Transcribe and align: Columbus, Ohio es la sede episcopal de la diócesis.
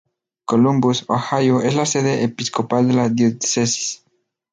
Columbus, 0.45 1.05
Ohio 1.09 1.61
es 1.61 1.75
la 1.75 1.85
sede 1.85 2.23
episcopal 2.23 2.87
de 2.87 2.93
la 2.95 3.09
diócesis. 3.09 4.03